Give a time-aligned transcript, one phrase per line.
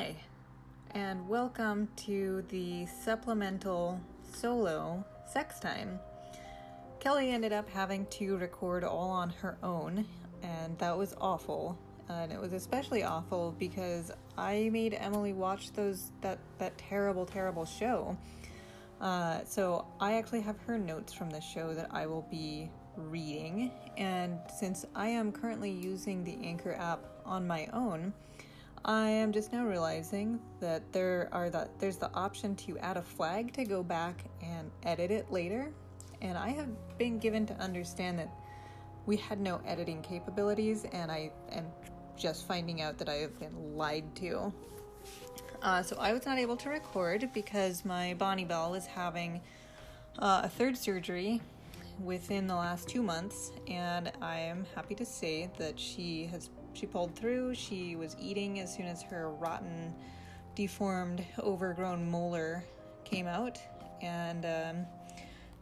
[0.00, 0.14] Hi,
[0.92, 4.00] and welcome to the supplemental
[4.32, 6.00] solo sex time.
[7.00, 10.06] Kelly ended up having to record all on her own,
[10.42, 11.78] and that was awful.
[12.08, 17.66] And it was especially awful because I made Emily watch those that that terrible, terrible
[17.66, 18.16] show.
[19.02, 23.70] Uh, so I actually have her notes from the show that I will be reading,
[23.98, 28.14] and since I am currently using the Anchor app on my own,
[28.84, 33.02] I am just now realizing that there are the, there's the option to add a
[33.02, 35.70] flag to go back and edit it later.
[36.22, 38.30] And I have been given to understand that
[39.06, 41.66] we had no editing capabilities, and I am
[42.16, 44.52] just finding out that I have been lied to.
[45.62, 49.40] Uh, so I was not able to record because my Bonnie Bell was having
[50.18, 51.40] uh, a third surgery
[52.02, 56.86] within the last two months, and I am happy to say that she has she
[56.86, 57.54] pulled through.
[57.54, 59.94] She was eating as soon as her rotten,
[60.54, 62.64] deformed, overgrown molar
[63.04, 63.58] came out,
[64.02, 64.86] and um,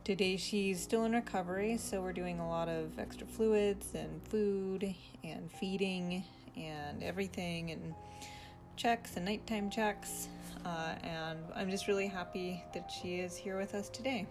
[0.05, 1.77] today she's still in recovery.
[1.77, 6.24] So we're doing a lot of extra fluids and food and feeding
[6.56, 7.94] and everything and
[8.77, 10.28] checks and nighttime checks.
[10.64, 14.27] Uh, and I'm just really happy that she is here with us today.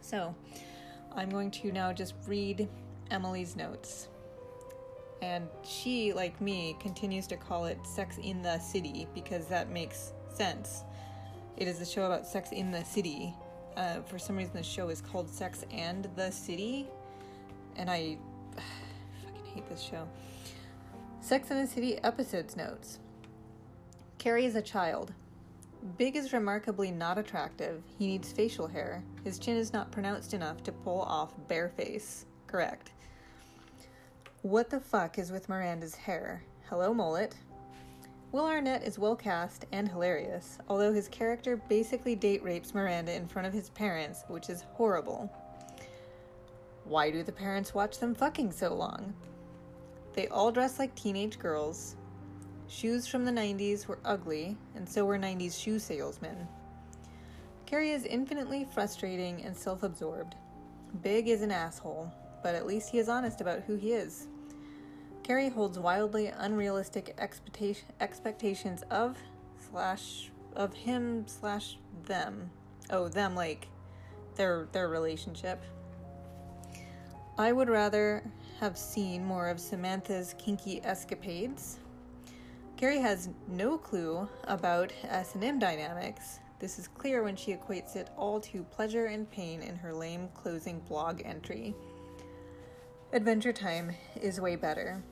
[0.00, 0.34] So
[1.14, 2.68] I'm going to now just read
[3.10, 4.08] Emily's notes.
[5.20, 10.12] And she, like me, continues to call it Sex in the City because that makes
[10.32, 10.84] sense.
[11.56, 13.34] It is a show about sex in the city.
[13.76, 16.86] Uh, for some reason, the show is called Sex and the City.
[17.76, 18.18] And I
[19.24, 20.06] fucking hate this show.
[21.20, 23.00] Sex in the City episodes notes.
[24.18, 25.12] Carrie is a child.
[25.96, 27.82] Big is remarkably not attractive.
[27.98, 29.02] He needs facial hair.
[29.24, 32.26] His chin is not pronounced enough to pull off bare face.
[32.46, 32.92] Correct.
[34.42, 36.44] What the fuck is with Miranda's hair?
[36.68, 37.34] Hello, mullet.
[38.30, 43.26] Will Arnett is well cast and hilarious, although his character basically date rapes Miranda in
[43.26, 45.28] front of his parents, which is horrible.
[46.84, 49.12] Why do the parents watch them fucking so long?
[50.14, 51.96] They all dress like teenage girls.
[52.68, 56.46] Shoes from the 90s were ugly, and so were 90s shoe salesmen.
[57.66, 60.36] Carrie is infinitely frustrating and self absorbed.
[61.02, 62.12] Big is an asshole,
[62.42, 64.28] but at least he is honest about who he is.
[65.28, 69.18] Carrie holds wildly unrealistic expectation, expectations of
[69.70, 72.50] slash of him slash them.
[72.88, 73.68] Oh, them like
[74.36, 75.62] their their relationship.
[77.36, 78.24] I would rather
[78.58, 81.78] have seen more of Samantha's kinky escapades.
[82.78, 86.38] Carrie has no clue about S&M dynamics.
[86.58, 90.30] This is clear when she equates it all to pleasure and pain in her lame
[90.32, 91.74] closing blog entry.
[93.12, 95.02] Adventure Time is way better.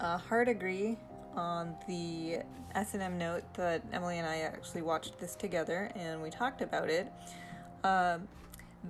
[0.00, 0.96] Uh, hard agree
[1.36, 2.38] on the
[2.74, 7.12] S&M note that Emily and I actually watched this together and we talked about it.
[7.84, 8.18] Uh,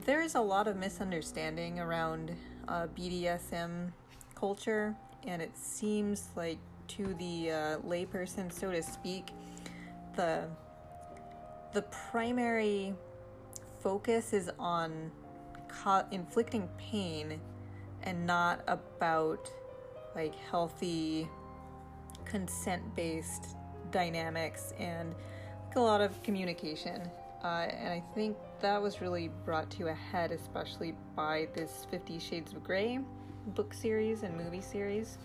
[0.04, 2.30] there's a lot of misunderstanding around
[2.68, 3.90] uh, BDSM
[4.36, 4.94] culture,
[5.26, 9.30] and it seems like to the uh, layperson, so to speak,
[10.14, 10.44] the
[11.72, 12.94] the primary
[13.80, 15.10] focus is on
[15.68, 17.40] co- inflicting pain
[18.02, 19.50] and not about
[20.14, 21.28] like healthy
[22.24, 23.56] consent based
[23.90, 25.14] dynamics and
[25.66, 27.00] like a lot of communication
[27.42, 32.18] uh, and i think that was really brought to a head especially by this 50
[32.18, 32.98] shades of gray
[33.48, 35.18] book series and movie series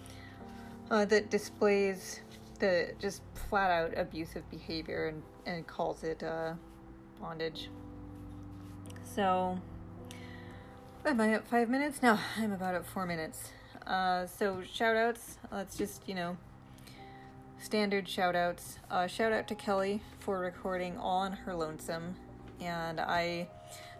[0.91, 2.21] uh, that displays
[2.59, 6.53] the just flat out abusive behavior and, and calls it uh,
[7.19, 7.69] bondage
[9.03, 9.59] so
[11.05, 12.01] Am I at five minutes?
[12.01, 13.51] No, I'm about at four minutes.
[13.85, 15.37] Uh, so shout outs.
[15.51, 16.37] Let's just, you know,
[17.59, 18.79] standard shout outs.
[18.89, 22.15] Uh, shout out to Kelly for recording all on her lonesome.
[22.61, 23.47] And I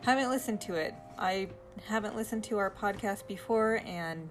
[0.01, 0.93] haven't listened to it.
[1.17, 1.49] I
[1.87, 4.29] haven't listened to our podcast before, and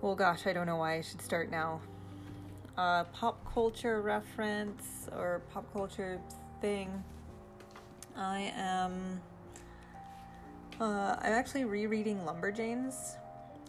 [0.00, 1.80] well, gosh, I don't know why I should start now.
[2.76, 6.20] Uh, pop culture reference or pop culture
[6.60, 7.02] thing.
[8.16, 9.20] I am
[10.80, 13.16] uh, I'm actually rereading Lumberjanes,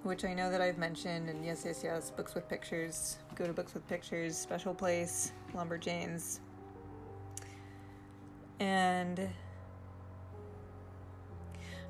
[0.04, 3.18] which I know that I've mentioned, and yes, yes, yes, books with pictures.
[3.36, 6.40] Go to Books with Pictures, Special Place, Lumberjanes.
[8.60, 9.19] And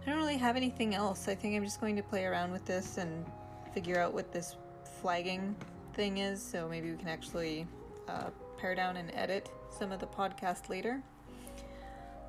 [0.05, 1.27] I don't really have anything else.
[1.27, 3.25] I think I'm just going to play around with this and
[3.73, 4.55] figure out what this
[5.01, 5.55] flagging
[5.93, 7.67] thing is, so maybe we can actually
[8.07, 11.01] uh, pare down and edit some of the podcast later.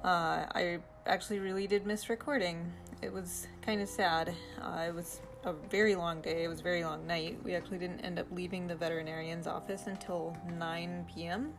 [0.04, 2.72] Uh, I actually really did miss recording.
[3.02, 4.34] It was kind of sad.
[4.60, 6.44] Uh, was a very long day.
[6.44, 7.38] It was a very long night.
[7.44, 11.52] We actually didn't end up leaving the veterinarian's office until 9 p.m.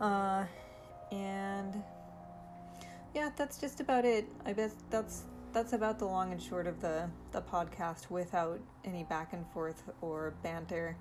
[0.00, 0.44] Uh,
[1.10, 1.82] and
[3.14, 4.26] yeah, that's just about it.
[4.44, 9.04] I guess that's that's about the long and short of the the podcast without any
[9.04, 10.96] back and forth or banter.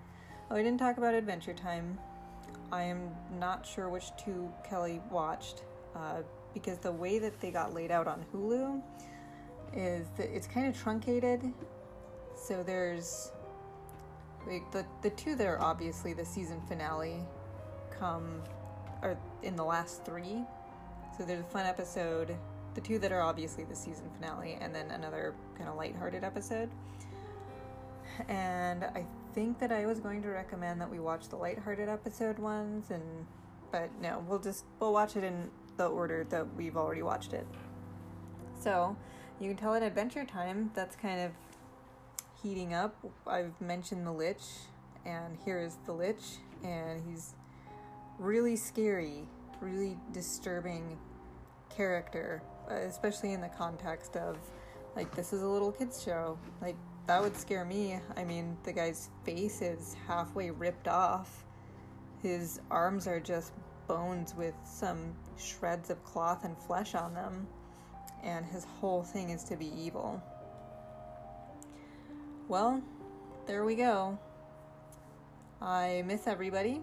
[0.50, 1.98] Oh, I didn't talk about Adventure Time.
[2.72, 5.64] I am not sure which two Kelly watched
[5.96, 6.22] uh,
[6.54, 8.82] because the way that they got laid out on Hulu
[9.74, 11.54] is that it's kind of truncated.
[12.36, 13.32] So there's
[14.48, 17.26] like the the two that are obviously the season finale
[17.92, 18.42] come
[19.02, 20.44] are in the last three.
[21.18, 22.36] So there's a fun episode,
[22.76, 26.70] the two that are obviously the season finale, and then another kind of lighthearted episode.
[28.28, 32.40] And I think that I was going to recommend that we watch the lighthearted episode
[32.40, 33.26] ones, and
[33.72, 37.48] but no, we'll just we'll watch it in the order that we've already watched it.
[38.60, 38.96] So
[39.40, 41.32] you can tell at Adventure Time that's kind of
[42.42, 42.96] heating up.
[43.26, 44.44] I've mentioned the Lich,
[45.06, 47.36] and here is the Lich, and he's
[48.20, 49.28] really scary,
[49.62, 50.98] really disturbing
[51.70, 54.38] character, especially in the context of
[54.96, 56.38] like this is a little kids show.
[56.62, 56.76] Like
[57.06, 58.00] that would scare me.
[58.16, 61.46] I mean, the guy's face is halfway ripped off.
[62.24, 63.54] His arms are just
[63.88, 67.48] bones with some shreds of cloth and flesh on them,
[68.24, 70.22] and his whole thing is to be evil.
[72.48, 72.82] Well,
[73.46, 74.18] there we go.
[75.62, 76.82] I miss everybody,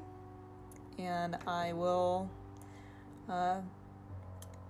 [0.99, 2.29] and I will
[3.29, 3.61] uh,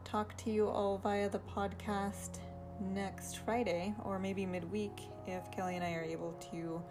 [0.05, 2.39] talk to you all via the podcast
[2.81, 4.93] next Friday or maybe midweek
[5.27, 6.83] if Kelly and I are able to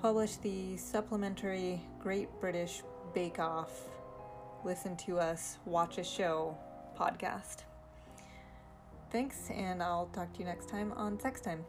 [0.00, 2.82] publish the supplementary Great British
[3.14, 3.70] Bake Off
[4.64, 6.56] Listen to Us Watch a Show
[6.98, 7.64] podcast.
[9.12, 11.66] Thanks, and I'll talk to you next time on Sex Time.